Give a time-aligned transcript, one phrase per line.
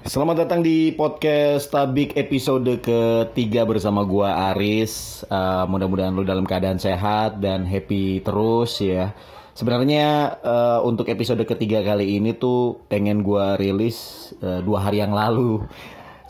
[0.00, 5.20] Selamat datang di podcast Tabik episode ketiga bersama gua Aris.
[5.28, 9.12] Uh, mudah-mudahan lu dalam keadaan sehat dan happy terus ya.
[9.52, 15.12] Sebenarnya uh, untuk episode ketiga kali ini tuh pengen gua rilis uh, dua hari yang
[15.12, 15.68] lalu.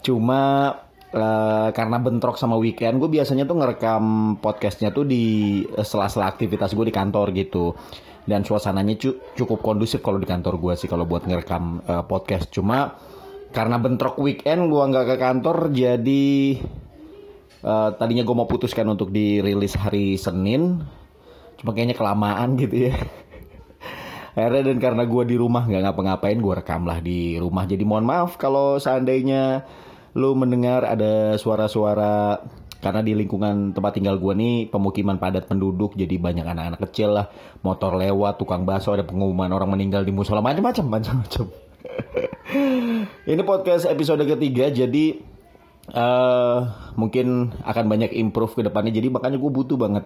[0.03, 0.75] Cuma
[1.15, 6.91] uh, karena bentrok sama weekend, gue biasanya tuh ngerekam podcastnya tuh di sela-sela aktivitas gue
[6.91, 7.79] di kantor gitu.
[8.27, 12.51] Dan suasananya cu cukup kondusif kalau di kantor gue sih kalau buat ngerekam uh, podcast.
[12.51, 13.10] Cuma
[13.51, 16.29] karena bentrok weekend gue nggak ke kantor jadi
[17.67, 20.83] uh, tadinya gue mau putuskan untuk dirilis hari Senin.
[21.61, 22.95] Cuma kayaknya kelamaan gitu ya.
[24.39, 27.67] Akhirnya dan karena gue di rumah nggak ngapa-ngapain gue rekam lah di rumah.
[27.67, 29.67] Jadi mohon maaf kalau seandainya
[30.17, 32.43] lo mendengar ada suara-suara
[32.81, 37.27] karena di lingkungan tempat tinggal gue nih pemukiman padat penduduk jadi banyak anak-anak kecil lah.
[37.61, 41.70] Motor lewat tukang bakso ada pengumuman orang meninggal di musola macam-macam macam-macam
[43.31, 45.21] ini podcast episode ketiga jadi
[45.95, 46.59] uh,
[46.95, 48.95] mungkin akan banyak improve ke depannya.
[48.95, 50.05] Jadi makanya gue butuh banget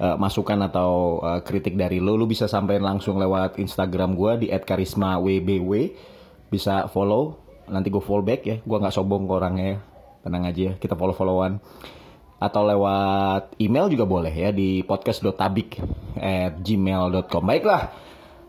[0.00, 2.16] uh, masukan atau uh, kritik dari lo.
[2.18, 5.72] Lo bisa sampaikan langsung lewat Instagram gue di @karismawbw
[6.50, 7.38] bisa follow
[7.70, 8.56] nanti gue follow back ya.
[8.62, 9.78] Gue nggak sombong ke orangnya ya.
[10.20, 11.62] Tenang aja kita follow followan
[12.40, 15.76] atau lewat email juga boleh ya di podcast.tabik
[16.16, 17.92] at gmail.com baiklah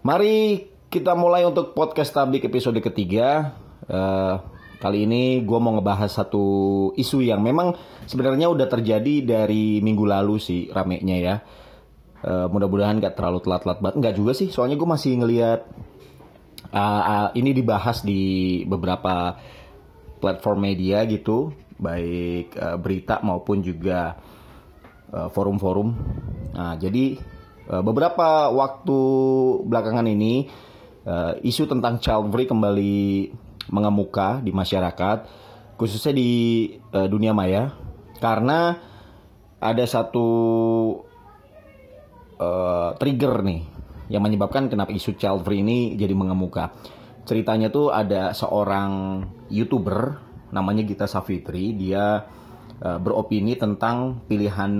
[0.08, 3.56] mari kita mulai untuk podcast Tabik episode ketiga.
[3.88, 4.44] Uh,
[4.84, 6.44] kali ini gue mau ngebahas satu
[7.00, 11.36] isu yang memang sebenarnya udah terjadi dari minggu lalu sih ramenya ya.
[12.28, 13.95] Uh, mudah-mudahan gak terlalu telat-telat banget.
[14.03, 15.64] Nggak juga sih, soalnya gue masih ngeliat
[16.75, 18.22] uh, uh, ini dibahas di
[18.67, 19.39] beberapa
[20.19, 24.19] platform media gitu, baik uh, berita maupun juga
[25.12, 25.89] forum-forum.
[26.56, 27.19] Nah, jadi
[27.84, 29.00] beberapa waktu
[29.67, 30.47] belakangan ini
[31.06, 33.32] uh, isu tentang child free kembali
[33.72, 35.18] mengemuka di masyarakat,
[35.78, 36.32] khususnya di
[36.94, 37.74] uh, dunia maya,
[38.20, 38.78] karena
[39.62, 40.28] ada satu
[42.42, 43.62] uh, trigger nih
[44.12, 46.74] yang menyebabkan kenapa isu child free ini jadi mengemuka.
[47.22, 49.24] Ceritanya tuh ada seorang
[49.54, 50.18] youtuber
[50.52, 52.25] namanya Gita Safitri, dia
[52.81, 54.74] uh, beropini tentang pilihan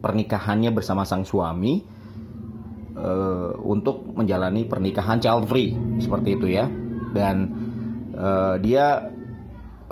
[0.00, 2.01] pernikahannya bersama sang suami
[2.96, 6.66] uh, untuk menjalani pernikahan child free seperti itu ya.
[7.12, 7.36] Dan
[8.16, 9.12] uh, dia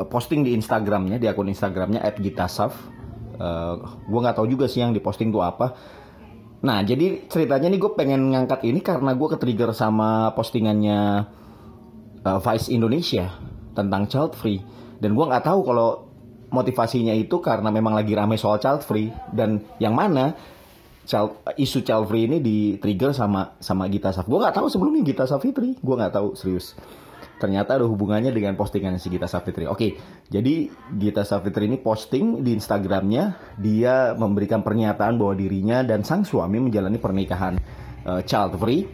[0.01, 2.73] eh, posting di Instagramnya di akun Instagramnya @gitasaf.
[3.41, 5.73] Uh, gue nggak tahu juga sih yang diposting tuh apa.
[6.61, 11.25] Nah jadi ceritanya nih gue pengen ngangkat ini karena gue ketrigger sama postingannya
[12.25, 13.33] uh, Vice Indonesia
[13.73, 14.61] tentang child free.
[15.01, 16.09] Dan gue nggak tahu kalau
[16.53, 19.09] motivasinya itu karena memang lagi rame soal child free.
[19.33, 20.37] Dan yang mana
[21.07, 24.29] child, isu free ini di trigger sama sama Gita Saf.
[24.29, 25.77] Gue nggak tahu sebelumnya Gita Safitri.
[25.81, 26.77] Gue nggak tahu serius.
[27.41, 29.65] Ternyata ada hubungannya dengan postingan si Gita Safitri.
[29.65, 29.97] Oke,
[30.29, 36.61] jadi Gita Safitri ini posting di Instagramnya dia memberikan pernyataan bahwa dirinya dan sang suami
[36.61, 37.57] menjalani pernikahan
[38.05, 38.85] uh, child free.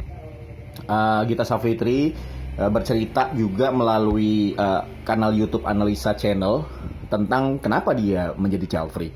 [0.86, 2.14] Uh, Gita Safitri
[2.54, 6.62] uh, bercerita juga melalui uh, kanal YouTube Analisa Channel
[7.10, 9.10] tentang kenapa dia menjadi child free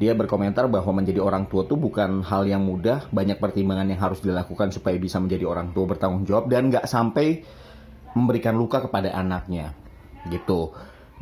[0.00, 4.24] dia berkomentar bahwa menjadi orang tua itu bukan hal yang mudah, banyak pertimbangan yang harus
[4.24, 7.44] dilakukan supaya bisa menjadi orang tua bertanggung jawab dan nggak sampai
[8.16, 9.76] memberikan luka kepada anaknya,
[10.32, 10.72] gitu.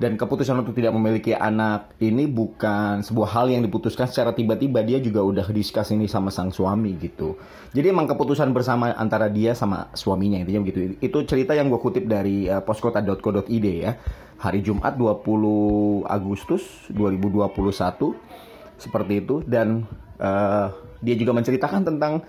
[0.01, 4.97] Dan keputusan untuk tidak memiliki anak ini bukan sebuah hal yang diputuskan secara tiba-tiba, dia
[4.97, 7.37] juga udah diskus ini sama sang suami gitu.
[7.77, 10.97] Jadi emang keputusan bersama antara dia sama suaminya intinya begitu.
[11.05, 14.01] Itu cerita yang gue kutip dari uh, poskota.co.id ya.
[14.41, 18.41] Hari Jumat 20 Agustus 2021
[18.81, 19.85] seperti itu dan
[20.17, 20.73] uh,
[21.05, 22.25] dia juga menceritakan tentang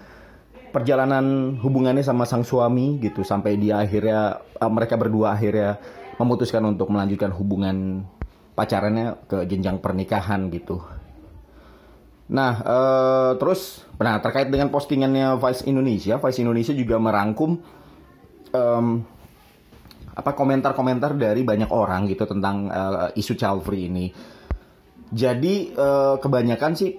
[0.71, 5.79] perjalanan hubungannya sama sang suami gitu sampai dia akhirnya uh, mereka berdua akhirnya
[6.19, 8.05] memutuskan untuk melanjutkan hubungan
[8.53, 10.83] pacarannya ke jenjang pernikahan gitu.
[12.31, 17.59] Nah, uh, terus, nah terkait dengan postingannya Vice Indonesia, Vice Indonesia juga merangkum
[18.55, 18.87] um,
[20.11, 24.15] apa komentar-komentar dari banyak orang gitu tentang uh, isu child free ini.
[25.11, 26.95] Jadi uh, kebanyakan sih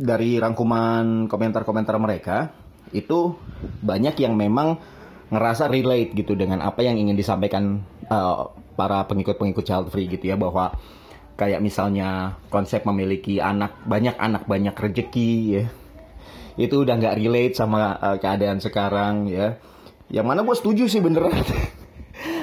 [0.00, 2.56] dari rangkuman komentar-komentar mereka
[2.96, 3.36] itu
[3.84, 4.80] banyak yang memang
[5.30, 10.40] ngerasa relate gitu dengan apa yang ingin disampaikan uh, para pengikut-pengikut child free gitu ya
[10.40, 10.72] bahwa
[11.36, 15.64] kayak misalnya konsep memiliki anak banyak anak banyak rezeki ya.
[16.56, 19.60] Itu udah nggak relate sama uh, keadaan sekarang ya.
[20.10, 21.30] Yang mana gue setuju sih beneran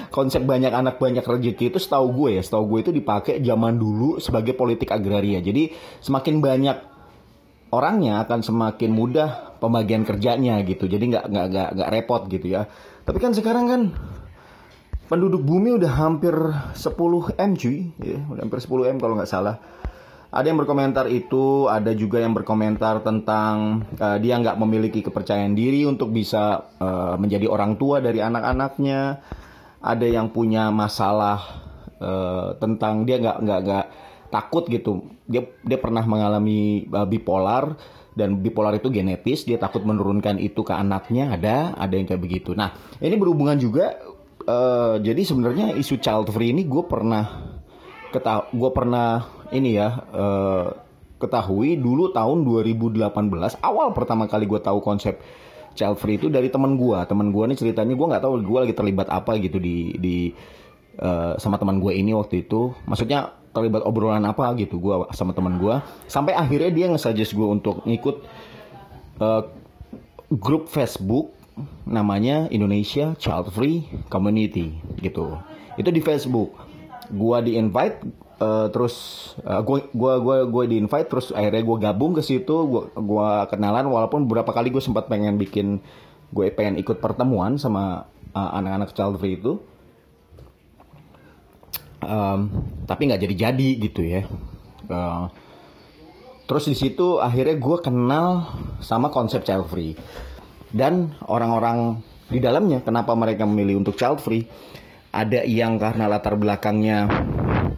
[0.10, 4.18] konsep banyak anak banyak rezeki itu setahu gue ya, setahu gue itu dipakai zaman dulu
[4.24, 5.40] sebagai politik agraria.
[5.44, 6.78] Jadi semakin banyak
[7.72, 10.88] orangnya akan semakin mudah pembagian kerjanya gitu.
[10.88, 12.66] Jadi nggak nggak nggak nggak repot gitu ya.
[13.04, 13.82] Tapi kan sekarang kan
[15.08, 16.36] penduduk bumi udah hampir
[16.76, 19.56] 10 M cuy, ya, udah hampir 10 M kalau nggak salah.
[20.28, 25.88] Ada yang berkomentar itu, ada juga yang berkomentar tentang uh, dia nggak memiliki kepercayaan diri
[25.88, 29.24] untuk bisa uh, menjadi orang tua dari anak-anaknya.
[29.82, 31.40] Ada yang punya masalah
[32.02, 33.86] uh, tentang dia nggak nggak nggak
[34.34, 35.08] takut gitu.
[35.30, 37.78] Dia dia pernah mengalami uh, bipolar
[38.18, 39.46] dan bipolar itu genetis.
[39.46, 41.38] Dia takut menurunkan itu ke anaknya.
[41.38, 42.58] Ada ada yang kayak begitu.
[42.58, 43.96] Nah ini berhubungan juga.
[44.48, 47.52] Uh, jadi sebenarnya isu child free ini gue pernah
[48.16, 50.72] ketahu gue pernah ini ya uh,
[51.18, 53.12] ketahui dulu tahun 2018
[53.60, 55.20] awal pertama kali gue tahu konsep
[55.78, 58.74] child free itu dari teman gue teman gue nih ceritanya gue nggak tahu gue lagi
[58.74, 60.18] terlibat apa gitu di di
[60.98, 62.74] uh, sama teman gue ini waktu itu.
[62.90, 67.82] Maksudnya terlibat obrolan apa gitu gue sama teman gue sampai akhirnya dia nge-suggest gue untuk
[67.90, 68.22] ngikut
[69.22, 69.46] uh,
[70.34, 71.34] grup Facebook
[71.88, 75.40] namanya Indonesia Child Free Community gitu.
[75.80, 76.54] Itu di Facebook.
[77.08, 78.04] Gua di invite
[78.42, 78.96] uh, terus
[79.46, 83.30] uh, gua gua gua gua di invite terus akhirnya gua gabung ke situ gua gua
[83.50, 85.82] kenalan walaupun beberapa kali gue sempat pengen bikin
[86.32, 89.60] gue pengen ikut pertemuan sama uh, anak-anak child free itu.
[91.98, 94.22] Um, tapi nggak jadi-jadi gitu ya.
[94.88, 95.28] Uh,
[96.48, 98.28] terus di situ akhirnya gue kenal
[98.84, 99.96] sama konsep child free.
[100.68, 104.44] Dan orang-orang di dalamnya kenapa mereka memilih untuk child free?
[105.16, 107.08] Ada yang karena latar belakangnya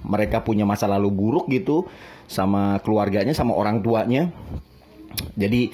[0.09, 1.85] mereka punya masa lalu buruk gitu
[2.25, 4.33] sama keluarganya sama orang tuanya.
[5.37, 5.69] Jadi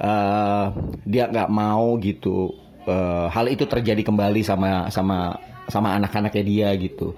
[0.00, 0.72] uh,
[1.04, 2.56] dia nggak mau gitu
[2.88, 5.36] uh, hal itu terjadi kembali sama sama
[5.68, 7.12] sama anak-anaknya dia gitu.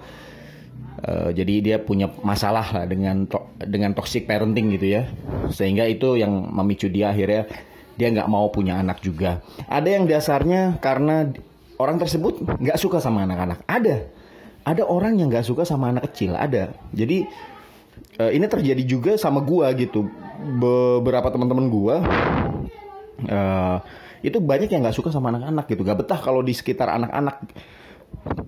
[0.99, 5.07] Uh, jadi dia punya masalah lah dengan to dengan toxic parenting gitu ya.
[5.47, 7.47] Sehingga itu yang memicu dia akhirnya
[7.95, 9.39] dia nggak mau punya anak juga.
[9.67, 11.31] Ada yang dasarnya karena
[11.79, 13.63] orang tersebut nggak suka sama anak-anak.
[13.67, 14.07] Ada,
[14.69, 16.37] ada orang yang nggak suka sama anak kecil.
[16.37, 16.69] Ada.
[16.93, 17.25] Jadi
[18.21, 20.05] uh, ini terjadi juga sama gua gitu.
[20.39, 21.95] Beberapa teman-teman gua
[23.25, 23.77] uh,
[24.21, 25.81] itu banyak yang nggak suka sama anak-anak gitu.
[25.81, 27.49] Gak betah kalau di sekitar anak-anak.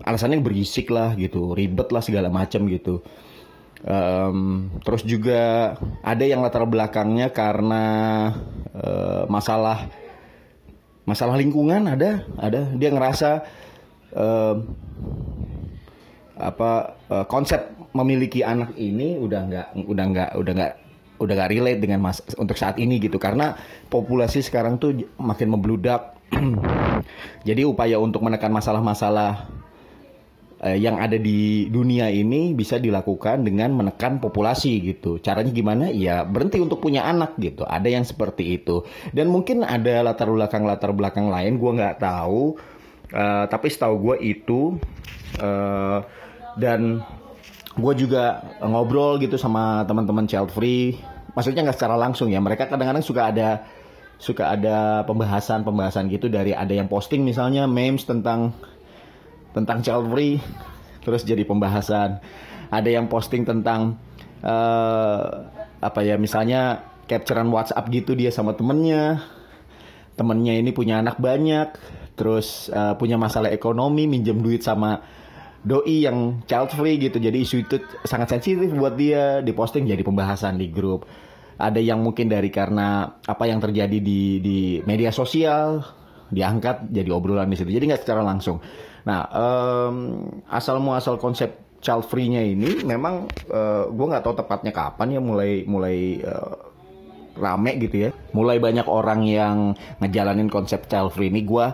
[0.05, 3.05] Alasannya berisik lah gitu, ribet lah segala macam gitu.
[3.81, 5.73] Um, terus juga
[6.05, 7.83] ada yang latar belakangnya karena
[8.77, 9.89] uh, masalah
[11.01, 13.41] masalah lingkungan ada ada dia ngerasa
[14.13, 14.61] uh,
[16.41, 20.73] apa uh, konsep memiliki anak ini udah nggak udah nggak udah nggak
[21.21, 23.53] udah nggak relate dengan mas untuk saat ini gitu karena
[23.93, 26.17] populasi sekarang tuh makin membludak
[27.47, 29.45] jadi upaya untuk menekan masalah-masalah
[30.65, 35.19] eh, yang ada di dunia ini bisa dilakukan dengan menekan populasi gitu.
[35.19, 35.91] Caranya gimana?
[35.91, 37.67] Ya berhenti untuk punya anak gitu.
[37.67, 38.87] Ada yang seperti itu.
[39.11, 41.59] Dan mungkin ada latar belakang latar belakang lain.
[41.59, 42.55] Gue nggak tahu.
[43.11, 44.79] Uh, tapi setahu gue itu
[45.43, 45.99] uh,
[46.57, 47.03] dan
[47.71, 50.99] gue juga ngobrol gitu sama teman-teman child free.
[51.31, 52.43] Maksudnya nggak secara langsung ya.
[52.43, 53.63] Mereka kadang-kadang suka ada
[54.21, 58.53] suka ada pembahasan-pembahasan gitu dari ada yang posting misalnya memes tentang
[59.49, 60.37] tentang child free
[61.01, 62.21] terus jadi pembahasan
[62.69, 63.97] ada yang posting tentang
[64.45, 65.49] uh,
[65.81, 69.25] apa ya misalnya capturean WhatsApp gitu dia sama temennya
[70.13, 71.73] temennya ini punya anak banyak
[72.13, 75.01] terus uh, punya masalah ekonomi minjem duit sama
[75.61, 77.21] doi yang child free gitu.
[77.21, 79.39] Jadi isu itu sangat sensitif buat dia.
[79.45, 81.05] Diposting jadi pembahasan di grup.
[81.61, 85.85] Ada yang mungkin dari karena apa yang terjadi di di media sosial
[86.33, 87.69] diangkat jadi obrolan di situ.
[87.69, 88.57] Jadi nggak secara langsung.
[89.05, 89.95] Nah, um,
[90.49, 95.21] asal muasal konsep child free-nya ini memang uh, eh, gue nggak tahu tepatnya kapan ya
[95.21, 96.57] mulai mulai uh,
[97.37, 98.09] rame gitu ya.
[98.33, 101.45] Mulai banyak orang yang ngejalanin konsep child free ini.
[101.45, 101.69] Gue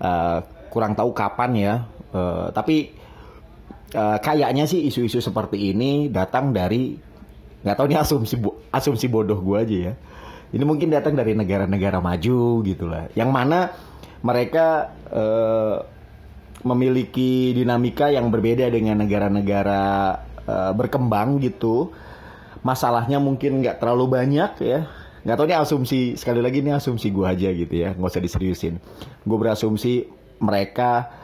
[0.00, 0.38] uh,
[0.72, 1.74] kurang tahu kapan ya.
[2.10, 2.99] Uh, tapi
[3.94, 6.98] uh, kayaknya sih isu-isu seperti ini datang dari
[7.60, 8.34] nggak tahu ini asumsi
[8.72, 9.94] asumsi bodoh gue aja ya.
[10.50, 13.06] Ini mungkin datang dari negara-negara maju gitulah.
[13.14, 13.70] Yang mana
[14.26, 15.86] mereka uh,
[16.66, 19.82] memiliki dinamika yang berbeda dengan negara-negara
[20.44, 21.94] uh, berkembang gitu.
[22.60, 24.90] Masalahnya mungkin nggak terlalu banyak ya.
[25.20, 28.80] Nggak tahu ini asumsi sekali lagi ini asumsi gue aja gitu ya, nggak usah diseriusin.
[29.24, 30.08] Gue berasumsi
[30.40, 31.19] mereka eh,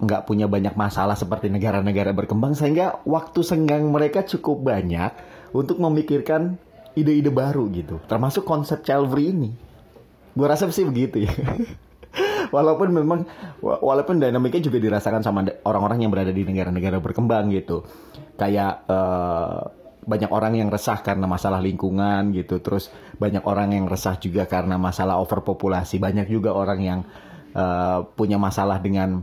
[0.00, 5.16] nggak uh, punya banyak masalah seperti negara-negara berkembang sehingga waktu senggang mereka cukup banyak
[5.56, 6.60] untuk memikirkan
[6.92, 9.56] ide-ide baru gitu, termasuk konsep child ini.
[10.36, 11.32] Gue rasa sih begitu ya.
[12.54, 13.20] walaupun memang
[13.62, 17.86] walaupun dinamiknya juga dirasakan sama orang-orang yang berada di negara-negara berkembang gitu
[18.34, 19.70] kayak uh,
[20.00, 24.74] banyak orang yang resah karena masalah lingkungan gitu terus banyak orang yang resah juga karena
[24.80, 27.00] masalah overpopulasi banyak juga orang yang
[27.54, 29.22] uh, punya masalah dengan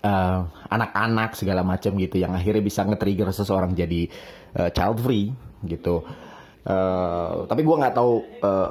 [0.00, 0.40] uh,
[0.72, 4.08] anak-anak segala macam gitu yang akhirnya bisa nge-trigger seseorang jadi
[4.56, 5.32] uh, child free
[5.66, 6.02] gitu.
[6.62, 8.70] Uh, tapi gue nggak tahu uh,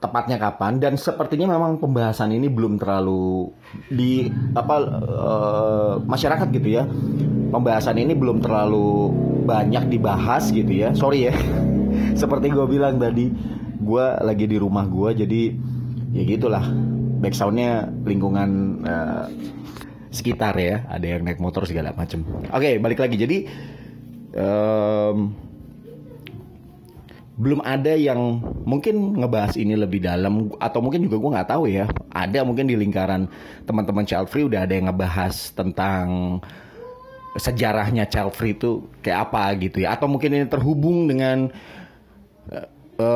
[0.00, 3.52] tepatnya kapan dan sepertinya memang pembahasan ini belum terlalu
[3.92, 6.84] di apa uh, masyarakat gitu ya.
[7.50, 9.10] Pembahasan ini belum terlalu
[9.44, 10.94] banyak dibahas gitu ya.
[10.94, 11.34] Sorry ya.
[12.20, 13.28] Seperti gue bilang tadi,
[13.80, 15.42] gue lagi di rumah gue jadi
[16.10, 16.64] ya gitulah
[17.20, 19.26] backsoundnya lingkungan uh,
[20.10, 20.88] sekitar ya.
[20.88, 22.24] Ada yang naik motor segala macem.
[22.50, 23.16] Oke okay, balik lagi.
[23.20, 23.38] Jadi
[24.34, 25.30] um,
[27.40, 31.86] belum ada yang mungkin ngebahas ini lebih dalam atau mungkin juga gue nggak tahu ya.
[32.12, 33.28] Ada mungkin di lingkaran
[33.68, 36.40] teman-teman child free udah ada yang ngebahas tentang
[37.38, 39.94] sejarahnya child free itu kayak apa gitu ya.
[39.94, 41.52] Atau mungkin ini terhubung dengan
[42.50, 42.66] Eh,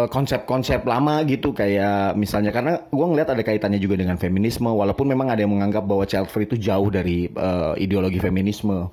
[0.07, 5.35] konsep-konsep lama gitu kayak misalnya karena gue ngeliat ada kaitannya juga dengan feminisme walaupun memang
[5.35, 8.89] ada yang menganggap bahwa child free itu jauh dari uh, ideologi feminisme.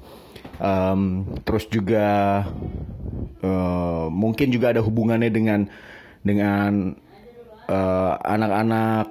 [0.61, 2.05] Um, terus juga
[3.41, 5.65] uh, mungkin juga ada hubungannya dengan
[6.21, 6.93] dengan
[8.21, 9.07] anak-anak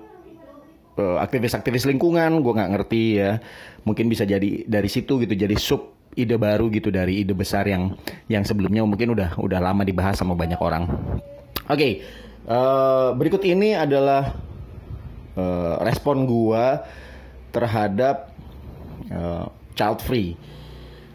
[1.00, 3.40] aktivis-aktivis lingkungan gue nggak ngerti ya.
[3.88, 7.96] Mungkin bisa jadi dari situ gitu jadi sub ide baru gitu dari ide besar yang
[8.28, 10.84] yang sebelumnya mungkin udah udah lama dibahas sama banyak orang
[11.70, 11.92] Oke, okay,
[12.50, 14.34] uh, eh, berikut ini adalah
[15.38, 16.82] uh, respon gua
[17.54, 18.34] terhadap
[19.14, 19.46] uh,
[19.78, 20.34] child free.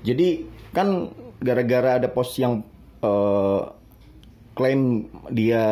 [0.08, 1.12] Jadi kan
[1.44, 2.64] gara-gara ada post yang
[3.04, 3.68] uh,
[4.56, 5.64] klaim dia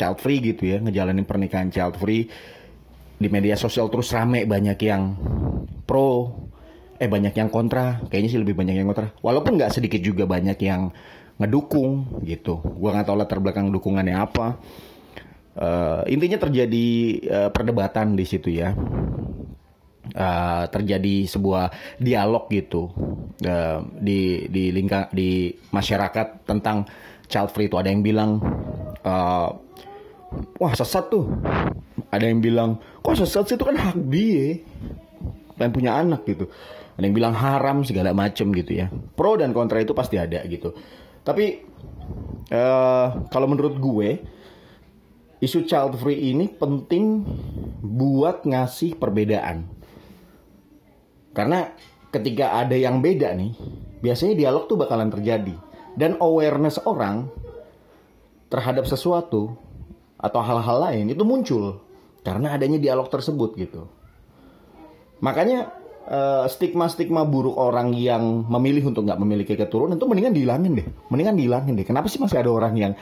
[0.00, 2.24] child free gitu ya, ngejalanin pernikahan child free
[3.20, 5.12] di media sosial terus rame banyak yang
[5.84, 6.32] pro
[6.98, 10.58] eh banyak yang kontra kayaknya sih lebih banyak yang kontra walaupun nggak sedikit juga banyak
[10.62, 10.90] yang
[11.38, 12.62] ngedukung gitu.
[12.62, 14.58] Gua nggak tahu latar belakang dukungannya apa.
[15.54, 16.86] Uh, intinya terjadi
[17.30, 18.74] uh, perdebatan di situ ya.
[20.14, 22.92] Uh, terjadi sebuah dialog gitu
[23.42, 26.86] uh, di di lingkar di masyarakat tentang
[27.26, 27.78] child free itu.
[27.78, 28.38] Ada yang bilang
[29.02, 29.48] uh,
[30.58, 31.26] wah sesat tuh.
[32.14, 33.54] Ada yang bilang kok sesat sih?
[33.58, 34.62] Itu kan hak dia.
[35.58, 36.46] Pengen punya anak gitu.
[36.94, 38.86] Ada yang bilang haram segala macem gitu ya.
[39.18, 40.74] Pro dan kontra itu pasti ada gitu
[41.24, 41.64] tapi
[42.52, 44.20] uh, kalau menurut gue
[45.40, 47.24] isu child free ini penting
[47.84, 49.68] buat ngasih perbedaan.
[51.34, 51.68] Karena
[52.08, 53.52] ketika ada yang beda nih,
[54.00, 55.56] biasanya dialog tuh bakalan terjadi
[55.98, 57.28] dan awareness orang
[58.48, 59.52] terhadap sesuatu
[60.16, 61.82] atau hal-hal lain itu muncul
[62.24, 63.84] karena adanya dialog tersebut gitu.
[65.20, 65.83] Makanya
[66.52, 71.34] stigma-stigma uh, buruk orang yang memilih untuk nggak memiliki keturunan itu mendingan dihilangin deh, mendingan
[71.36, 71.86] dihilangin deh.
[71.88, 72.92] Kenapa sih masih ada orang yang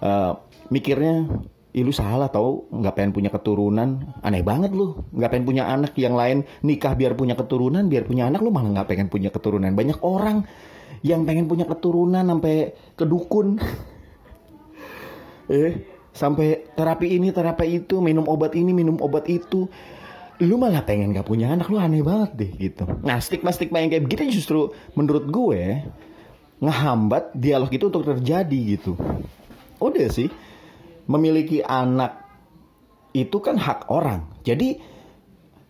[0.00, 0.40] uh,
[0.72, 1.28] mikirnya
[1.76, 4.00] Ih, lu salah tau nggak pengen punya keturunan.
[4.24, 4.96] Aneh banget lu.
[5.12, 8.80] Nggak pengen punya anak yang lain nikah biar punya keturunan biar punya anak lu malah
[8.80, 9.76] nggak pengen punya keturunan.
[9.76, 10.48] Banyak orang
[11.04, 13.60] yang pengen punya keturunan sampai ke dukun.
[15.46, 15.78] Eh
[16.10, 19.68] sampai terapi ini terapi itu minum obat ini minum obat itu
[20.44, 22.84] lu malah pengen gak punya anak lu aneh banget deh gitu.
[23.04, 25.80] Nah stigma stigma yang kayak begitu justru menurut gue
[26.60, 28.96] ngehambat dialog itu untuk terjadi gitu.
[29.80, 30.28] Udah sih
[31.08, 32.24] memiliki anak
[33.16, 34.28] itu kan hak orang.
[34.44, 34.76] Jadi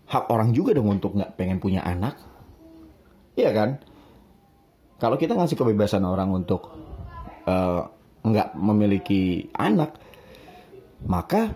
[0.06, 2.18] hak orang juga dong untuk nggak pengen punya anak.
[3.38, 3.70] Iya kan?
[4.96, 6.72] Kalau kita ngasih kebebasan orang untuk
[7.44, 7.86] uh,
[8.26, 9.94] nggak memiliki anak
[11.06, 11.52] maka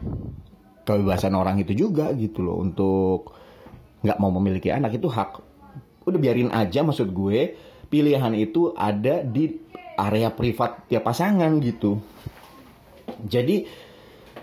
[0.90, 3.36] kebebasan orang itu juga gitu loh untuk
[4.02, 5.30] nggak mau memiliki anak itu hak.
[6.08, 7.54] Udah biarin aja maksud gue
[7.86, 9.50] pilihan itu ada di
[10.00, 12.00] area privat tiap pasangan gitu.
[13.20, 13.68] Jadi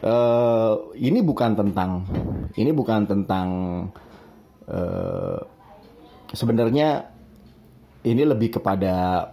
[0.05, 2.05] uh, ini bukan tentang
[2.53, 3.47] ini bukan tentang
[4.69, 5.39] uh,
[6.29, 7.09] sebenarnya
[8.05, 9.25] ini lebih kepada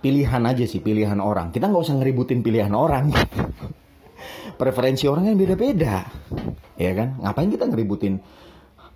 [0.00, 1.52] pilihan aja sih pilihan orang.
[1.52, 3.12] Kita nggak usah ngeributin pilihan orang
[4.56, 5.96] preferensi orang kan beda-beda.
[6.76, 7.18] Ya kan?
[7.20, 8.20] Ngapain kita ngeributin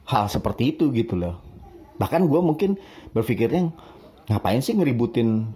[0.07, 1.39] hal seperti itu gitu loh?
[1.97, 2.71] Bahkan gue mungkin
[3.17, 3.73] berpikirnya
[4.29, 5.49] ngapain sih ngeributin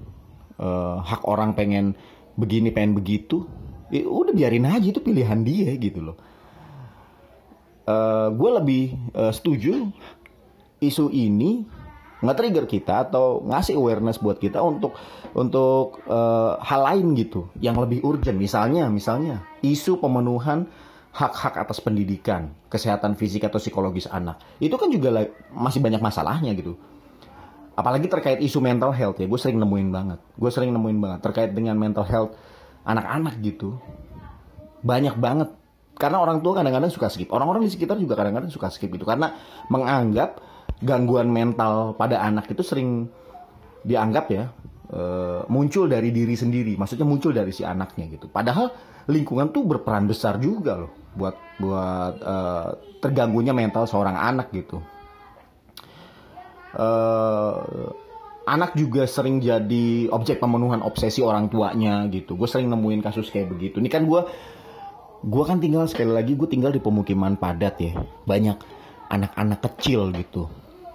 [0.56, 1.98] uh, hak orang pengen
[2.38, 3.44] begini pengen begitu?
[3.90, 6.16] Ya, udah biarin aja itu pilihan dia gitu loh.
[7.90, 8.84] Uh, eh, gue lebih
[9.18, 9.90] uh, setuju
[10.78, 11.66] isu ini
[12.20, 14.92] nge-trigger kita atau ngasih awareness buat kita untuk
[15.32, 18.36] untuk uh, hal lain gitu yang lebih urgent.
[18.36, 20.68] Misalnya misalnya isu pemenuhan
[21.10, 24.38] hak-hak atas pendidikan kesehatan fisik atau psikologis anak.
[24.62, 26.78] Itu kan juga masih banyak masalahnya gitu.
[27.74, 30.20] Apalagi terkait isu mental health ya gue sering nemuin banget.
[30.36, 32.36] Gue sering nemuin banget terkait dengan mental health
[32.84, 33.80] anak-anak gitu.
[34.84, 35.48] Banyak banget.
[36.00, 37.28] Karena orang tua kadang-kadang suka skip.
[37.28, 39.04] Orang-orang di sekitar juga kadang-kadang suka skip gitu.
[39.04, 39.36] Karena
[39.68, 40.40] menganggap
[40.80, 43.08] gangguan mental pada anak itu sering
[43.84, 44.44] dianggap ya
[44.92, 48.26] uh, muncul dari diri sendiri, maksudnya muncul dari si anaknya gitu.
[48.28, 48.72] Padahal
[49.08, 52.68] lingkungan tuh berperan besar juga loh buat buat uh,
[53.02, 54.78] terganggunya mental seorang anak gitu.
[56.70, 57.90] Uh,
[58.46, 62.38] anak juga sering jadi objek pemenuhan obsesi orang tuanya gitu.
[62.38, 63.82] Gue sering nemuin kasus kayak begitu.
[63.82, 64.22] Ini kan gue
[65.20, 67.92] gue kan tinggal sekali lagi gue tinggal di pemukiman padat ya
[68.24, 68.56] banyak
[69.12, 70.48] anak-anak kecil gitu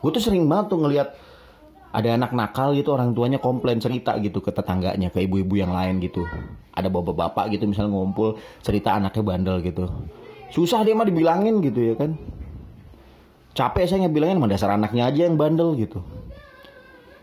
[0.06, 1.18] gue tuh sering banget tuh ngelihat
[1.96, 6.04] ada anak nakal gitu orang tuanya komplain cerita gitu ke tetangganya ke ibu-ibu yang lain
[6.04, 6.28] gitu.
[6.76, 9.88] Ada bapak-bapak gitu misalnya ngumpul cerita anaknya bandel gitu.
[10.52, 12.20] Susah dia mah dibilangin gitu ya kan.
[13.56, 16.04] Capek saya ngebilangin mah dasar anaknya aja yang bandel gitu.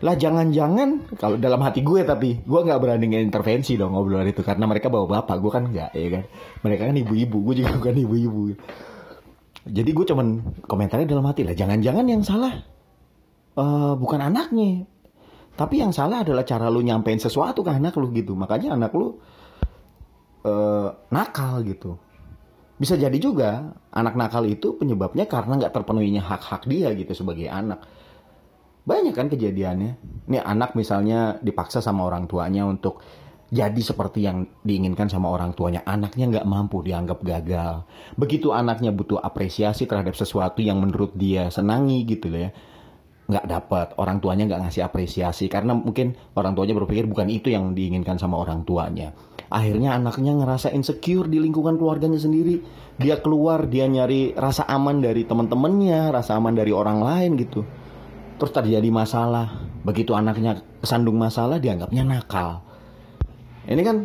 [0.01, 4.65] Lah jangan-jangan kalau dalam hati gue tapi gue nggak berani intervensi dong ngobrolan itu karena
[4.65, 6.23] mereka bawa bapak gue kan nggak ya kan.
[6.65, 8.43] Mereka kan ibu-ibu gue juga bukan ibu-ibu.
[9.69, 10.27] Jadi gue cuman
[10.65, 12.72] komentarnya dalam hati lah jangan-jangan yang salah
[13.57, 14.85] uh, bukan anaknya
[15.53, 19.17] tapi yang salah adalah cara lu nyampein sesuatu ke anak lu gitu makanya anak lu
[20.45, 21.97] uh, nakal gitu
[22.77, 27.85] bisa jadi juga anak nakal itu penyebabnya karena nggak terpenuhinya hak-hak dia gitu sebagai anak
[28.83, 29.91] banyak kan kejadiannya.
[30.27, 32.99] Ini anak misalnya dipaksa sama orang tuanya untuk
[33.53, 35.87] jadi seperti yang diinginkan sama orang tuanya.
[35.87, 37.87] Anaknya nggak mampu dianggap gagal.
[38.19, 42.51] Begitu anaknya butuh apresiasi terhadap sesuatu yang menurut dia senangi gitu ya.
[43.33, 43.87] Nggak dapat.
[43.97, 45.49] Orang tuanya nggak ngasih apresiasi.
[45.49, 49.09] Karena mungkin orang tuanya berpikir bukan itu yang diinginkan sama orang tuanya.
[49.49, 52.61] Akhirnya anaknya ngerasa insecure di lingkungan keluarganya sendiri.
[53.01, 57.65] Dia keluar, dia nyari rasa aman dari teman-temannya, rasa aman dari orang lain gitu
[58.43, 62.59] terus terjadi masalah begitu anaknya kesandung masalah dianggapnya nakal
[63.71, 63.97] ini kan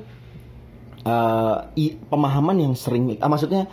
[1.02, 1.66] uh,
[2.06, 3.66] pemahaman yang sering uh, maksudnya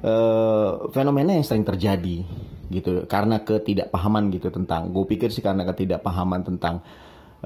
[0.00, 2.24] uh, fenomena yang sering terjadi
[2.66, 6.82] gitu karena ketidakpahaman gitu tentang gue pikir sih karena ketidakpahaman tentang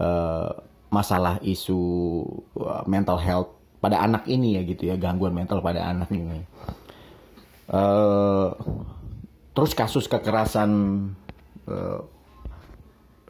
[0.00, 0.49] uh,
[0.91, 1.81] masalah isu
[2.57, 6.44] uh, mental health pada anak ini ya gitu ya gangguan mental pada anak ini.
[7.71, 8.51] Uh,
[9.55, 10.71] terus kasus kekerasan
[11.71, 12.03] uh,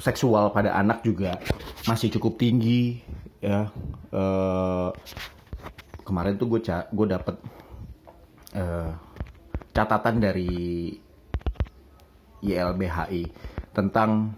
[0.00, 1.36] seksual pada anak juga
[1.84, 3.04] masih cukup tinggi
[3.44, 3.68] ya.
[4.10, 4.90] Uh,
[6.02, 7.36] kemarin tuh gue gue dapet
[8.56, 8.90] uh,
[9.70, 10.50] catatan dari
[12.40, 13.22] YLBHI
[13.72, 14.34] tentang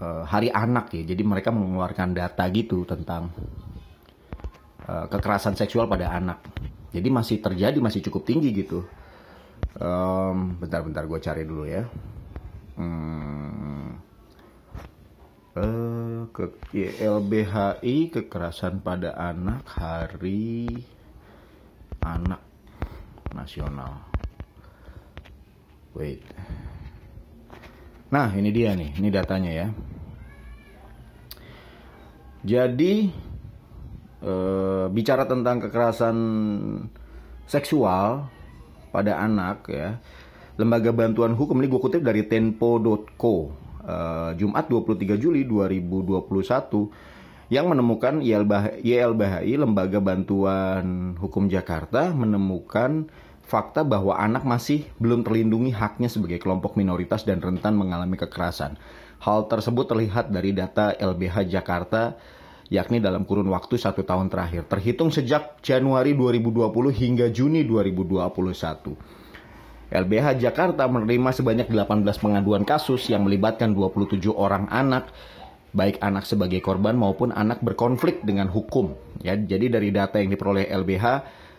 [0.00, 3.30] uh, Hari Anak ya jadi mereka mengeluarkan data gitu tentang
[4.88, 6.40] uh, kekerasan seksual pada anak
[6.90, 8.84] jadi masih terjadi masih cukup tinggi gitu
[10.62, 11.82] bentar-bentar um, gue cari dulu ya
[12.74, 14.02] Hmm.
[15.54, 16.50] Uh, ke
[16.98, 20.66] LBHI kekerasan pada anak hari
[22.02, 22.42] anak
[23.30, 24.13] nasional.
[25.94, 26.22] Wait.
[28.10, 29.68] Nah, ini dia nih, ini datanya ya.
[32.44, 33.08] Jadi
[34.20, 36.16] uh, bicara tentang kekerasan
[37.48, 38.28] seksual
[38.92, 40.00] pada anak ya
[40.54, 43.34] Lembaga Bantuan Hukum ini gue kutip dari tempo.co
[43.82, 53.10] uh, Jumat 23 Juli 2021 yang menemukan YLBHI Lembaga Bantuan Hukum Jakarta menemukan
[53.44, 58.80] fakta bahwa anak masih belum terlindungi haknya sebagai kelompok minoritas dan rentan mengalami kekerasan.
[59.20, 62.16] Hal tersebut terlihat dari data LBH Jakarta
[62.72, 68.96] yakni dalam kurun waktu satu tahun terakhir, terhitung sejak Januari 2020 hingga Juni 2021.
[69.94, 75.12] LBH Jakarta menerima sebanyak 18 pengaduan kasus yang melibatkan 27 orang anak,
[75.76, 78.96] baik anak sebagai korban maupun anak berkonflik dengan hukum.
[79.20, 81.06] Ya, jadi dari data yang diperoleh LBH,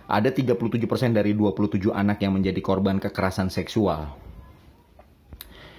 [0.05, 4.15] ada 37% dari 27 anak yang menjadi korban kekerasan seksual.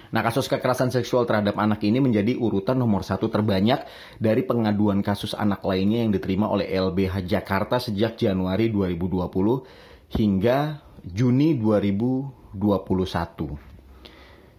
[0.07, 3.83] Nah, kasus kekerasan seksual terhadap anak ini menjadi urutan nomor satu terbanyak
[4.23, 11.59] dari pengaduan kasus anak lainnya yang diterima oleh LBH Jakarta sejak Januari 2020 hingga Juni
[11.59, 12.37] 2020.
[12.57, 13.57] 21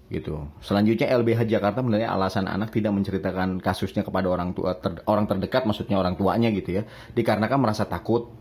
[0.09, 0.49] gitu.
[0.65, 5.69] Selanjutnya LBH Jakarta menilai alasan anak tidak menceritakan kasusnya kepada orang tua ter, orang terdekat
[5.69, 6.83] maksudnya orang tuanya gitu ya.
[7.13, 8.33] Dikarenakan merasa takut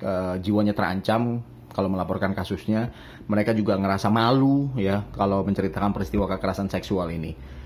[0.00, 2.90] e, jiwanya terancam kalau melaporkan kasusnya.
[3.30, 7.60] Mereka juga ngerasa malu ya kalau menceritakan peristiwa kekerasan seksual ini.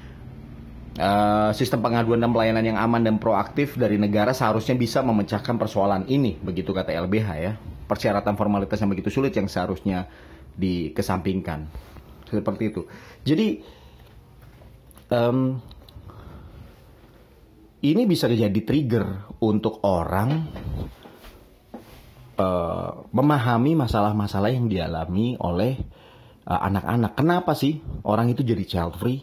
[0.95, 6.07] Uh, sistem pengaduan dan pelayanan yang aman dan proaktif dari negara seharusnya bisa memecahkan persoalan
[6.07, 7.59] ini, begitu kata LBH ya.
[7.91, 10.07] Persyaratan formalitas yang begitu sulit yang seharusnya
[10.55, 11.67] dikesampingkan
[12.31, 12.83] seperti itu
[13.27, 13.63] jadi
[15.13, 15.61] um,
[17.85, 20.49] ini bisa jadi trigger untuk orang
[22.39, 25.79] uh, memahami masalah-masalah yang dialami oleh
[26.47, 27.13] uh, anak-anak.
[27.19, 29.23] Kenapa sih orang itu jadi child free?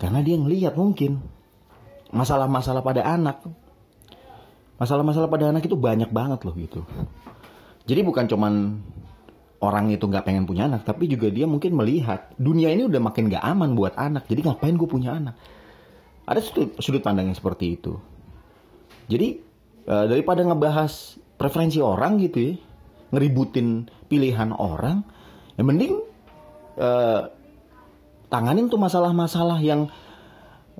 [0.00, 1.20] Karena dia ngelihat mungkin
[2.10, 3.44] masalah-masalah pada anak.
[4.80, 6.80] Masalah-masalah pada anak itu banyak banget loh gitu.
[7.84, 8.80] Jadi bukan cuman
[9.60, 13.28] orang itu nggak pengen punya anak, tapi juga dia mungkin melihat dunia ini udah makin
[13.28, 14.24] nggak aman buat anak.
[14.24, 15.36] Jadi ngapain gue punya anak?
[16.24, 18.00] Ada sudut, sudut pandang yang seperti itu.
[19.10, 19.42] Jadi
[19.84, 22.52] uh, daripada ngebahas preferensi orang gitu ya,
[23.16, 25.00] ngeributin pilihan orang,
[25.56, 25.96] yang mending
[26.76, 27.32] uh,
[28.28, 29.88] tanganin tuh masalah-masalah yang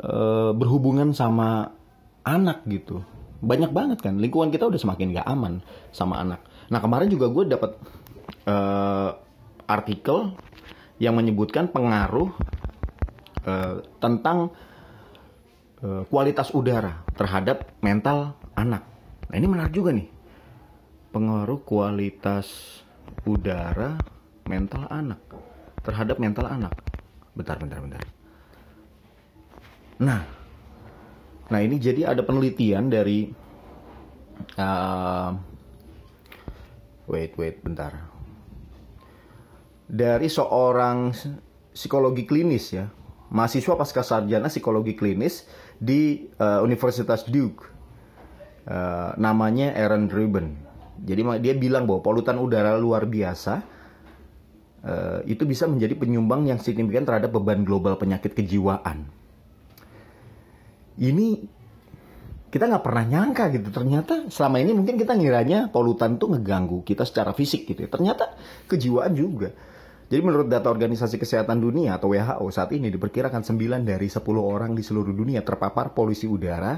[0.04, 1.72] uh, berhubungan sama
[2.28, 3.00] anak gitu.
[3.40, 5.64] Banyak banget kan, lingkungan kita udah semakin gak aman
[5.96, 6.44] sama anak.
[6.68, 7.72] Nah kemarin juga gue dapat
[8.44, 9.16] uh,
[9.64, 10.36] artikel
[11.00, 12.28] yang menyebutkan pengaruh
[13.48, 14.52] uh, tentang
[15.80, 18.84] uh, kualitas udara terhadap mental anak.
[19.32, 20.19] Nah ini menarik juga nih,
[21.10, 22.80] pengaruh kualitas
[23.26, 23.98] udara
[24.46, 25.20] mental anak
[25.82, 26.74] terhadap mental anak.
[27.34, 28.02] Bentar, bentar, bentar.
[30.00, 30.22] Nah,
[31.50, 33.30] nah ini jadi ada penelitian dari
[34.56, 35.30] uh,
[37.10, 37.92] wait, wait, bentar.
[39.90, 41.10] Dari seorang
[41.74, 42.86] psikologi klinis ya,
[43.34, 45.46] mahasiswa pasca sarjana psikologi klinis
[45.78, 47.66] di uh, Universitas Duke.
[48.70, 50.69] Uh, namanya Aaron Rubin.
[51.00, 53.54] Jadi dia bilang bahwa polutan udara luar biasa
[54.84, 59.08] uh, itu bisa menjadi penyumbang yang signifikan terhadap beban global penyakit kejiwaan.
[61.00, 61.28] Ini
[62.50, 63.72] kita nggak pernah nyangka gitu.
[63.72, 67.86] Ternyata selama ini mungkin kita ngiranya polutan tuh ngeganggu kita secara fisik gitu.
[67.86, 67.88] Ya.
[67.88, 68.36] Ternyata
[68.68, 69.54] kejiwaan juga.
[70.10, 74.74] Jadi menurut data Organisasi Kesehatan Dunia atau WHO saat ini diperkirakan 9 dari 10 orang
[74.74, 76.74] di seluruh dunia terpapar polusi udara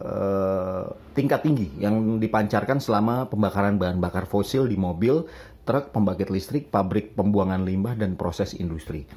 [0.00, 0.84] uh,
[1.16, 5.24] tingkat tinggi yang dipancarkan selama pembakaran bahan bakar fosil di mobil,
[5.64, 9.08] truk, pembangkit listrik, pabrik pembuangan limbah, dan proses industri.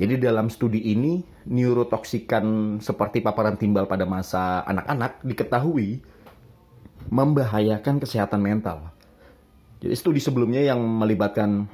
[0.00, 6.00] Jadi dalam studi ini, neurotoksikan seperti paparan timbal pada masa anak-anak diketahui
[7.12, 8.90] membahayakan kesehatan mental.
[9.82, 11.66] Jadi studi sebelumnya yang melibatkan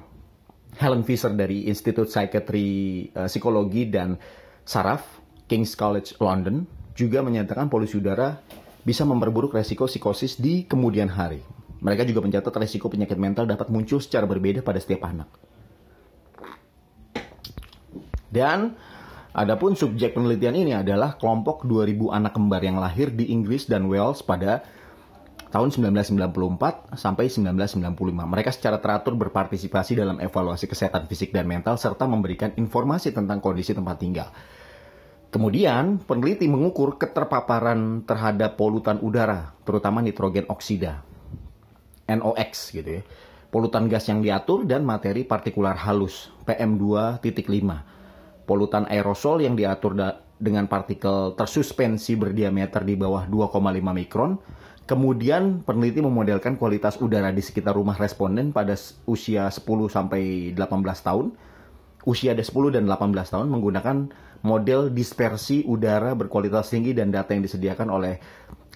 [0.77, 2.69] Helen Fisher dari Psychiatry
[3.13, 4.17] uh, Psikologi dan
[4.65, 8.43] Saraf, King's College London, juga menyatakan polusi udara
[8.83, 11.39] bisa memperburuk resiko psikosis di kemudian hari.
[11.79, 15.31] Mereka juga mencatat resiko penyakit mental dapat muncul secara berbeda pada setiap anak.
[18.29, 18.75] Dan
[19.31, 24.27] adapun subjek penelitian ini adalah kelompok 2000 anak kembar yang lahir di Inggris dan Wales
[24.27, 24.67] pada
[25.55, 27.95] tahun 1994 sampai 1995.
[28.27, 33.73] Mereka secara teratur berpartisipasi dalam evaluasi kesehatan fisik dan mental serta memberikan informasi tentang kondisi
[33.73, 34.29] tempat tinggal.
[35.29, 41.05] Kemudian, peneliti mengukur keterpaparan terhadap polutan udara, terutama nitrogen oksida.
[42.09, 43.03] NOx gitu ya.
[43.49, 47.45] Polutan gas yang diatur dan materi partikular halus PM2.5.
[48.49, 49.97] Polutan aerosol yang diatur
[50.41, 53.61] dengan partikel tersuspensi berdiameter di bawah 2,5
[53.93, 54.41] mikron.
[54.89, 58.73] Kemudian peneliti memodelkan kualitas udara di sekitar rumah responden pada
[59.05, 59.61] usia 10
[59.93, 61.37] sampai 18 tahun.
[62.09, 63.97] Usia ada 10 dan 18 tahun menggunakan
[64.41, 68.17] model dispersi udara berkualitas tinggi dan data yang disediakan oleh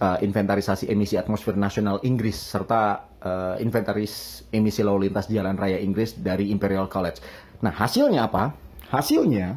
[0.04, 6.20] uh, inventarisasi emisi atmosfer nasional Inggris serta uh, inventaris emisi lalu lintas jalan raya Inggris
[6.20, 7.24] dari Imperial College.
[7.64, 8.52] Nah, hasilnya apa?
[8.92, 9.56] Hasilnya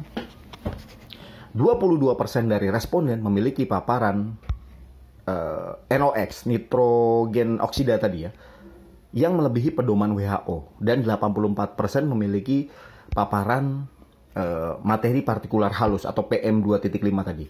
[1.52, 2.16] 22%
[2.48, 4.40] dari responden memiliki paparan
[5.28, 8.32] uh, NOx, nitrogen oksida tadi ya,
[9.12, 11.76] yang melebihi pedoman WHO dan 84%
[12.08, 12.72] memiliki
[13.16, 13.88] paparan
[14.36, 17.48] uh, materi partikular halus atau PM2.5 tadi.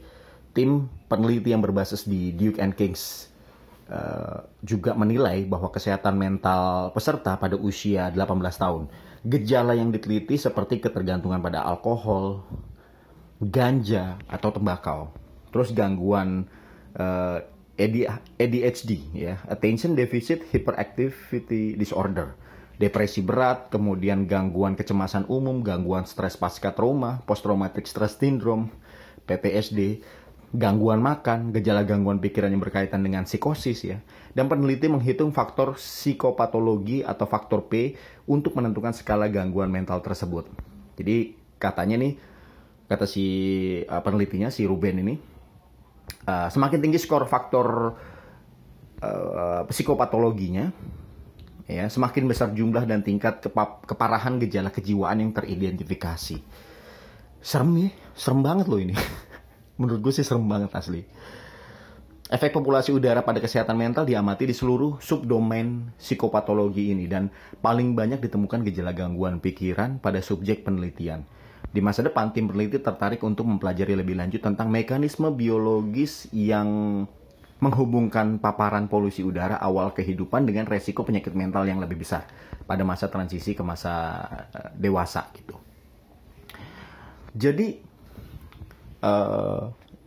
[0.55, 3.29] Tim peneliti yang berbasis di Duke and Kings
[3.91, 8.87] uh, juga menilai bahwa kesehatan mental peserta pada usia 18 tahun,
[9.27, 12.47] gejala yang diteliti seperti ketergantungan pada alkohol,
[13.43, 15.13] ganja atau tembakau,
[15.53, 16.49] terus gangguan
[16.97, 17.43] uh,
[18.41, 22.33] ADHD ya, attention deficit hyperactivity disorder,
[22.77, 28.69] depresi berat, kemudian gangguan kecemasan umum, gangguan stres pasca trauma, post traumatic stress syndrome,
[29.25, 30.05] PTSD,
[30.53, 33.99] gangguan makan, gejala gangguan pikiran yang berkaitan dengan psikosis ya.
[34.37, 37.97] Dan peneliti menghitung faktor psikopatologi atau faktor P
[38.29, 40.45] untuk menentukan skala gangguan mental tersebut.
[41.01, 42.13] Jadi katanya nih,
[42.87, 43.25] kata si
[43.89, 45.15] uh, penelitinya si Ruben ini,
[46.29, 47.97] uh, semakin tinggi skor faktor
[49.01, 50.71] uh, psikopatologinya,
[51.67, 53.43] ya semakin besar jumlah dan tingkat
[53.87, 56.39] keparahan gejala kejiwaan yang teridentifikasi.
[57.43, 58.95] Serem ya, serem banget loh ini.
[59.77, 61.05] menurut gue sih serem banget asli
[62.27, 67.31] efek populasi udara pada kesehatan mental diamati di seluruh subdomain psikopatologi ini dan
[67.63, 71.23] paling banyak ditemukan gejala gangguan pikiran pada subjek penelitian.
[71.71, 77.05] Di masa depan, tim peneliti tertarik untuk mempelajari lebih lanjut tentang mekanisme biologis yang
[77.67, 82.23] menghubungkan paparan polusi udara awal kehidupan dengan resiko penyakit mental yang lebih besar
[82.63, 84.23] pada masa transisi ke masa
[84.55, 85.59] uh, dewasa gitu.
[87.37, 87.69] Jadi
[89.05, 89.63] eh,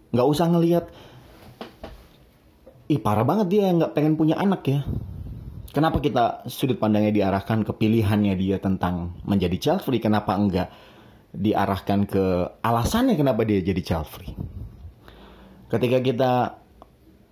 [0.10, 0.90] nggak uh, usah ngelihat
[2.90, 4.82] ih parah banget dia nggak pengen punya anak ya.
[5.70, 10.02] Kenapa kita sudut pandangnya diarahkan ke pilihannya dia tentang menjadi child free?
[10.02, 10.74] Kenapa enggak
[11.30, 12.26] diarahkan ke
[12.66, 14.34] alasannya kenapa dia jadi child free?
[15.70, 16.32] Ketika kita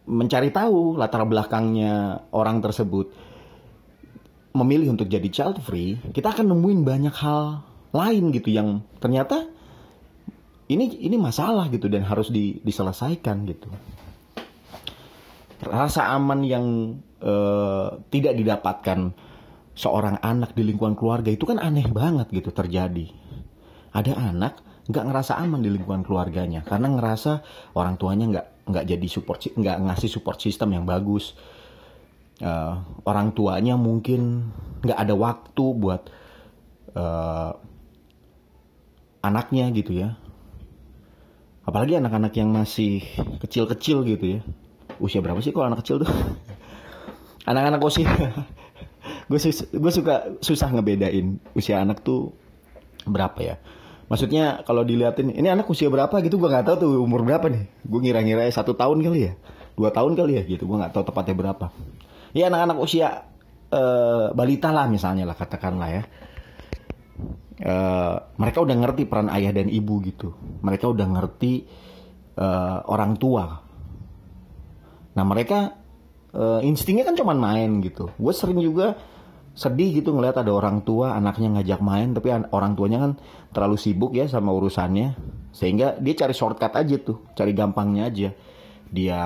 [0.07, 3.11] mencari tahu latar belakangnya orang tersebut
[4.55, 7.61] memilih untuk jadi child free, kita akan nemuin banyak hal
[7.93, 9.45] lain gitu yang ternyata
[10.67, 13.69] ini ini masalah gitu dan harus di, diselesaikan gitu
[15.63, 16.65] rasa aman yang
[17.21, 19.13] uh, tidak didapatkan
[19.77, 23.09] seorang anak di lingkungan keluarga itu kan aneh banget gitu terjadi.
[23.93, 27.43] Ada anak nggak ngerasa aman di lingkungan keluarganya karena ngerasa
[27.75, 31.33] orang tuanya nggak nggak jadi support nggak ngasih support system yang bagus.
[32.37, 34.53] Uh, orang tuanya mungkin
[34.85, 36.05] nggak ada waktu buat
[36.93, 37.51] uh,
[39.25, 40.19] anaknya gitu ya.
[41.67, 43.03] Apalagi anak-anak yang masih
[43.43, 44.41] kecil-kecil gitu ya
[44.97, 46.09] usia berapa sih kalau anak kecil tuh
[47.49, 47.91] anak-anak gue
[49.77, 52.33] gue suka susah ngebedain usia anak tuh
[53.05, 53.55] berapa ya
[54.07, 56.13] maksudnya kalau diliatin ini anak usia berapa?
[56.23, 57.63] Gitu gue nggak tahu tuh umur berapa nih.
[57.83, 59.33] Gue ngira-ngira satu tahun kali ya
[59.77, 60.65] dua tahun kali ya gitu.
[60.65, 61.69] Gue nggak tahu tepatnya berapa.
[62.33, 63.29] Ya anak-anak usia
[63.71, 66.03] uh, balita lah misalnya lah katakanlah ya.
[67.57, 70.33] Uh, mereka udah ngerti peran ayah dan ibu gitu.
[70.61, 71.65] Mereka udah ngerti
[72.37, 73.65] uh, orang tua.
[75.17, 75.73] Nah mereka
[76.37, 78.13] uh, instingnya kan cuma main gitu.
[78.17, 78.97] Gue sering juga
[79.57, 83.11] sedih gitu ngeliat ada orang tua anaknya ngajak main tapi orang tuanya kan
[83.49, 85.17] terlalu sibuk ya sama urusannya.
[85.49, 88.29] Sehingga dia cari shortcut aja tuh cari gampangnya aja.
[88.93, 89.21] Dia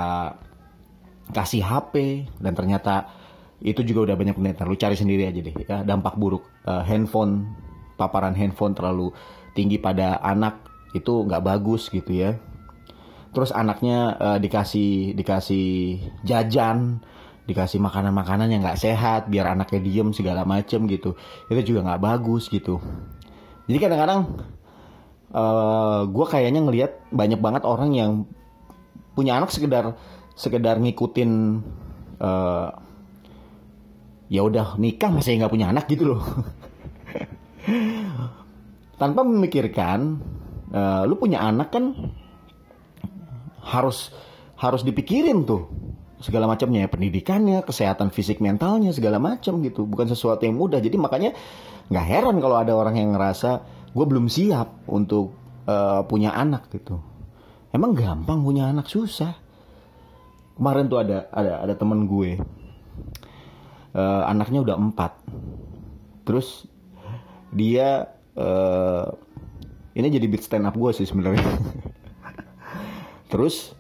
[1.36, 1.94] kasih HP
[2.40, 3.12] dan ternyata
[3.60, 5.84] itu juga udah banyak penelitian lu cari sendiri aja deh ya.
[5.84, 7.52] Dampak buruk uh, handphone
[8.00, 9.12] paparan handphone terlalu
[9.52, 10.64] tinggi pada anak
[10.96, 12.40] itu nggak bagus gitu ya.
[13.36, 17.04] Terus anaknya uh, dikasih dikasih jajan
[17.50, 21.18] dikasih makanan-makanan yang nggak sehat biar anaknya diem segala macem gitu.
[21.50, 22.78] Itu juga nggak bagus gitu.
[23.66, 24.22] Jadi kadang-kadang
[25.34, 28.12] uh, eh, gue kayaknya ngelihat banyak banget orang yang
[29.12, 29.98] punya anak sekedar
[30.38, 31.62] sekedar ngikutin
[32.24, 32.70] uh,
[34.32, 36.24] ya udah nikah masih nggak punya anak gitu loh.
[39.02, 40.22] Tanpa memikirkan
[40.72, 42.14] uh, lu punya anak kan
[43.62, 44.14] harus
[44.58, 45.70] harus dipikirin tuh
[46.22, 49.84] segala macamnya pendidikannya kesehatan fisik mentalnya segala macam gitu.
[49.90, 50.80] Bukan sesuatu yang mudah.
[50.80, 51.34] Jadi makanya
[51.92, 55.36] nggak heran kalau ada orang yang ngerasa gue belum siap untuk
[55.68, 57.02] uh, punya anak gitu.
[57.74, 59.36] Emang gampang punya anak susah.
[60.56, 62.38] Kemarin tuh ada ada ada temen gue
[63.96, 65.12] uh, anaknya udah empat.
[66.24, 66.70] Terus
[67.52, 68.08] dia
[68.38, 69.08] uh,
[69.92, 71.44] ini jadi beat stand up gue sih sebenarnya.
[73.32, 73.76] Terus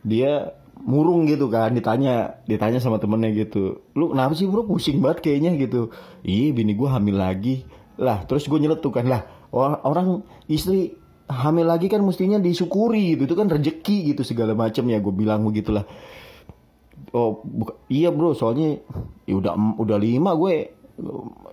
[0.00, 3.84] dia murung gitu kan ditanya ditanya sama temennya gitu.
[3.92, 4.64] Lu kenapa sih bro?
[4.64, 5.92] Pusing banget kayaknya gitu.
[6.24, 7.68] Iya bini gue hamil lagi.
[8.00, 10.96] Lah terus gue nyeletuk kan lah orang istri
[11.30, 14.88] hamil lagi kan mestinya disyukuri gitu itu kan rezeki gitu segala macam.
[14.88, 15.84] Ya gue bilang begitulah.
[17.10, 18.80] Oh buka, iya bro soalnya
[19.26, 20.79] ya udah udah lima gue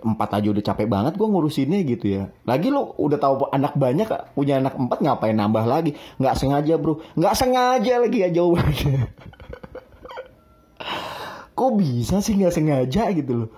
[0.03, 2.23] empat aja udah capek banget gue ngurusinnya gitu ya.
[2.43, 5.95] Lagi lo udah tahu anak banyak punya anak empat ngapain nambah lagi?
[6.19, 6.99] Nggak sengaja bro.
[7.15, 9.01] Nggak sengaja lagi ya jawabannya.
[11.57, 13.49] Kok bisa sih nggak sengaja gitu loh?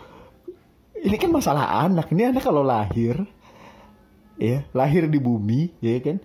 [1.00, 2.12] Ini kan masalah anak.
[2.12, 3.28] Ini anak kalau lahir
[4.40, 6.20] ya lahir di bumi ya kan?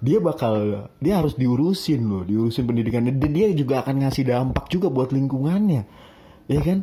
[0.00, 3.14] Dia bakal dia harus diurusin loh diurusin pendidikannya.
[3.14, 6.08] Dan dia juga akan ngasih dampak juga buat lingkungannya
[6.50, 6.82] ya kan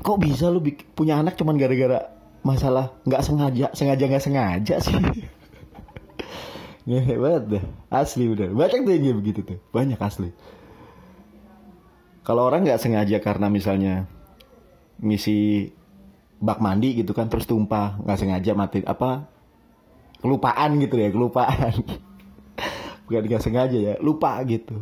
[0.00, 0.64] kok bisa lu
[0.96, 2.08] punya anak cuman gara-gara
[2.40, 4.96] masalah nggak sengaja sengaja nggak sengaja sih?
[6.88, 7.14] Ngehe
[7.46, 7.64] deh.
[7.92, 8.48] Asli udah.
[8.50, 9.58] Banyak tuh yang begitu tuh.
[9.70, 10.32] Banyak asli.
[12.24, 13.94] Kalau orang nggak sengaja karena misalnya
[15.00, 15.68] misi
[16.40, 19.28] bak mandi gitu kan terus tumpah nggak sengaja mati apa
[20.24, 21.84] kelupaan gitu ya kelupaan.
[23.06, 24.80] Bukan nggak sengaja ya lupa gitu.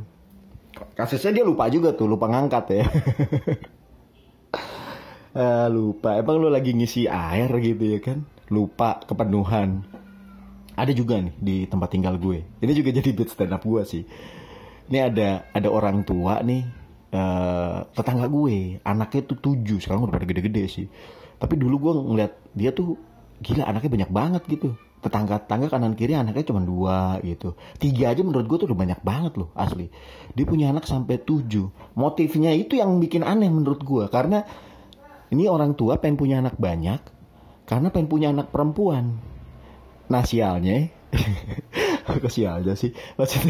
[0.95, 2.87] Kasusnya dia lupa juga tuh lupa ngangkat ya
[5.39, 6.19] uh, lupa.
[6.19, 8.27] Emang lu lagi ngisi air gitu ya kan?
[8.51, 9.87] Lupa kepenuhan.
[10.75, 12.43] Ada juga nih di tempat tinggal gue.
[12.59, 14.03] Ini juga jadi beat stand up gue sih.
[14.89, 16.67] Ini ada ada orang tua nih
[17.15, 18.83] uh, tetangga gue.
[18.83, 20.87] Anaknya tuh tujuh sekarang udah pada gede-gede sih.
[21.39, 22.99] Tapi dulu gue ngeliat dia tuh
[23.39, 24.75] gila anaknya banyak banget gitu.
[24.99, 27.55] Tetangga-tetangga kanan kiri anaknya cuma dua gitu.
[27.79, 29.87] Tiga aja menurut gue tuh udah banyak banget loh asli.
[30.35, 31.71] Dia punya anak sampai tujuh.
[31.95, 34.43] Motifnya itu yang bikin aneh menurut gue karena
[35.29, 37.01] ini orang tua pengen punya anak banyak
[37.69, 39.21] karena pengen punya anak perempuan.
[40.09, 40.89] Nah sialnya
[42.09, 42.97] kok sial aja sih?
[43.21, 43.43] Maksud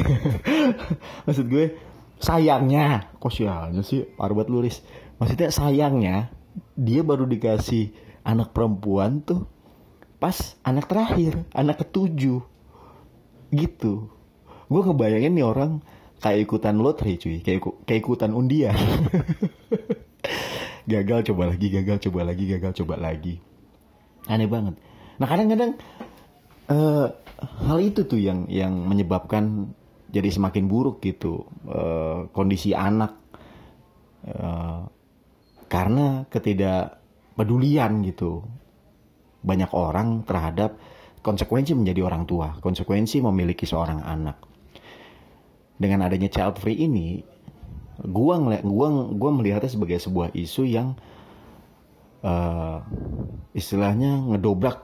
[1.26, 1.78] maksud gue
[2.18, 4.02] sayangnya kok sialnya sih?
[4.18, 4.82] Parbat luris
[5.22, 6.34] maksudnya sayangnya
[6.74, 7.94] dia baru dikasih
[8.26, 9.46] anak perempuan tuh
[10.18, 10.34] pas
[10.66, 12.42] anak terakhir anak ketujuh.
[13.54, 14.10] Gitu.
[14.66, 15.78] Gue ngebayangin nih orang
[16.18, 17.38] kayak ikutan lotre cuy.
[17.38, 18.74] Kayak kayak ikutan undian
[20.88, 23.36] gagal coba lagi gagal coba lagi gagal coba lagi.
[24.24, 24.80] Aneh banget.
[25.20, 25.76] Nah kadang-kadang
[26.72, 27.06] uh,
[27.68, 29.76] hal itu tuh yang yang menyebabkan
[30.08, 33.20] jadi semakin buruk gitu uh, kondisi anak.
[34.24, 34.88] Uh,
[35.68, 38.42] karena ketidakpedulian gitu
[39.44, 40.80] banyak orang terhadap
[41.20, 44.40] konsekuensi menjadi orang tua, konsekuensi memiliki seorang anak.
[45.78, 47.22] Dengan adanya child free ini,
[48.04, 50.94] gua ngeliat, gua gua melihatnya sebagai sebuah isu yang
[52.22, 52.82] uh,
[53.54, 54.82] istilahnya ngedobrak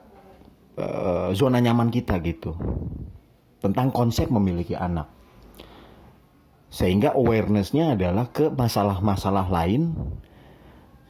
[0.78, 2.54] uh, zona nyaman kita gitu
[3.62, 5.08] tentang konsep memiliki anak.
[6.74, 9.94] Sehingga awarenessnya adalah ke masalah-masalah lain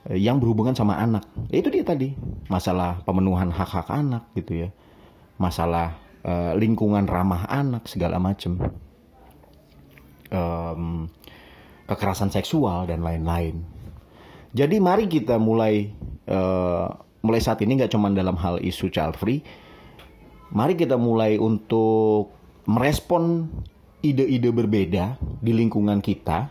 [0.04, 1.24] Eh, yang berhubungan sama anak.
[1.48, 2.12] Ya, itu dia tadi
[2.52, 4.70] masalah pemenuhan hak-hak anak gitu ya,
[5.40, 5.96] masalah
[6.28, 8.68] uh, lingkungan ramah anak segala macam,
[10.28, 11.08] um,
[11.84, 13.60] kekerasan seksual dan lain-lain.
[14.54, 15.90] Jadi mari kita mulai
[16.30, 16.86] uh,
[17.24, 19.42] mulai saat ini nggak cuma dalam hal isu child free,
[20.54, 22.30] mari kita mulai untuk
[22.70, 23.50] merespon
[24.04, 26.48] ide-ide berbeda di lingkungan kita.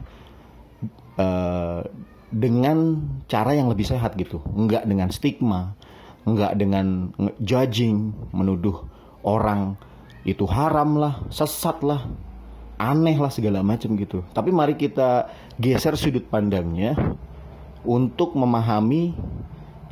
[1.13, 1.85] Uh,
[2.33, 2.97] dengan
[3.29, 5.77] cara yang lebih sehat gitu nggak dengan stigma
[6.25, 8.81] nggak dengan judging menuduh
[9.21, 9.77] orang
[10.25, 12.01] itu haram lah sesat lah
[12.77, 14.25] aneh lah segala macam gitu.
[14.33, 16.95] Tapi mari kita geser sudut pandangnya
[17.83, 19.13] untuk memahami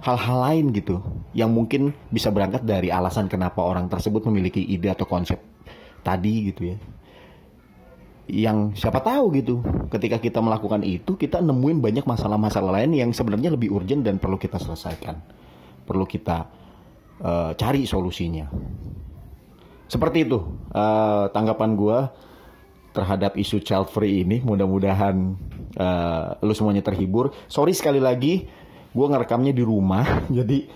[0.02, 0.98] hal-hal lain gitu
[1.38, 5.38] yang mungkin bisa berangkat dari alasan kenapa orang tersebut memiliki ide atau konsep
[6.02, 6.78] tadi gitu ya.
[8.32, 9.60] Yang siapa tahu gitu
[9.91, 14.39] ketika kita melakukan itu kita nemuin banyak masalah-masalah lain yang sebenarnya lebih urgent dan perlu
[14.39, 15.20] kita selesaikan.
[15.86, 16.48] Perlu kita
[17.22, 18.48] uh, cari solusinya.
[19.91, 20.39] Seperti itu
[20.72, 22.00] uh, tanggapan gue
[22.91, 24.43] terhadap isu child free ini.
[24.43, 25.15] Mudah-mudahan
[25.80, 27.32] uh, lu semuanya terhibur.
[27.47, 28.47] Sorry sekali lagi
[28.91, 30.04] gue ngerekamnya di rumah
[30.38, 30.67] jadi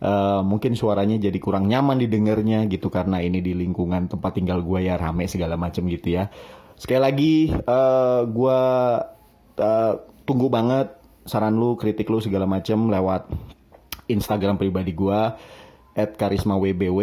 [0.00, 4.88] uh, mungkin suaranya jadi kurang nyaman didengarnya gitu karena ini di lingkungan tempat tinggal gue
[4.88, 6.32] ya rame segala macam gitu ya.
[6.80, 8.60] Sekali lagi uh, eh, gue
[9.60, 9.94] uh,
[10.24, 10.96] tunggu banget
[11.28, 13.28] saran lu, kritik lu segala macam lewat
[14.08, 15.20] Instagram pribadi gue
[15.92, 17.00] at karismawbw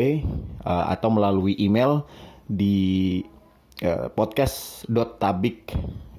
[0.66, 2.02] uh, atau melalui email
[2.50, 3.22] di
[3.84, 5.76] uh, podcast.tabik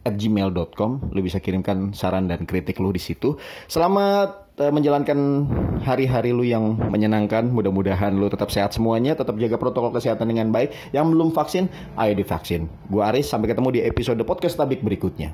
[0.06, 3.34] at gmail.com lu bisa kirimkan saran dan kritik lu di situ
[3.66, 5.46] selamat Eh, menjalankan
[5.86, 7.46] hari-hari lu yang menyenangkan.
[7.46, 10.74] Mudah-mudahan lu tetap sehat semuanya, tetap jaga protokol kesehatan dengan baik.
[10.90, 12.66] Yang belum vaksin, ayo divaksin.
[12.90, 15.30] Gua Aris, sampai ketemu di episode podcast Tabik berikutnya.